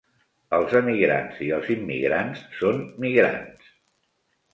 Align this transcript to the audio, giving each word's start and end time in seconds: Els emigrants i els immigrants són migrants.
Els 0.57 0.71
emigrants 0.77 1.41
i 1.47 1.49
els 1.57 1.69
immigrants 1.73 2.41
són 2.61 2.81
migrants. 3.05 3.69